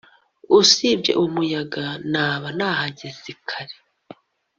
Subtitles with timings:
[0.59, 3.75] usibye umuyaga, naba nahageze kare